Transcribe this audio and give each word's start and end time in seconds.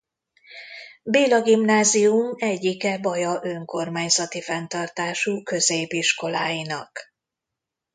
Béla 1.03 1.41
Gimnázium 1.41 2.33
egyike 2.37 2.97
Baja 2.99 3.39
önkormányzati 3.43 4.41
fenntartású 4.41 5.43
középiskoláinak. 5.43 7.13